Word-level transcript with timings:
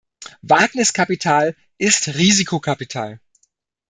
Wagniskapital 0.41 1.55
ist 1.77 2.15
Risikokapital. 2.15 3.19